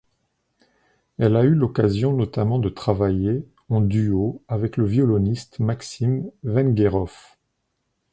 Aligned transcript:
Elle 1.19 1.35
a 1.35 1.43
eu 1.43 1.51
l'occasion 1.53 2.11
notamment 2.17 2.57
de 2.57 2.69
travailler 2.69 3.47
en 3.69 3.81
duo 3.81 4.41
avec 4.47 4.77
le 4.77 4.85
violoniste 4.87 5.59
Maxime 5.59 6.31
Venguerov. 6.41 7.13